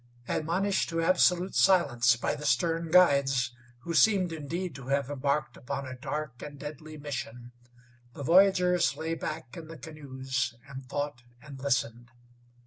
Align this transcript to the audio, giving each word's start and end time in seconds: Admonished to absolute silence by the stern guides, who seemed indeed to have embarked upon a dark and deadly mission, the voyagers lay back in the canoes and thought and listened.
Admonished 0.27 0.89
to 0.89 0.99
absolute 0.99 1.53
silence 1.53 2.15
by 2.15 2.33
the 2.33 2.43
stern 2.43 2.89
guides, 2.89 3.55
who 3.81 3.93
seemed 3.93 4.31
indeed 4.33 4.73
to 4.73 4.87
have 4.87 5.11
embarked 5.11 5.55
upon 5.55 5.85
a 5.85 5.95
dark 5.95 6.41
and 6.41 6.57
deadly 6.57 6.97
mission, 6.97 7.51
the 8.15 8.23
voyagers 8.23 8.95
lay 8.97 9.13
back 9.13 9.55
in 9.55 9.67
the 9.67 9.77
canoes 9.77 10.55
and 10.67 10.89
thought 10.89 11.21
and 11.43 11.59
listened. 11.59 12.09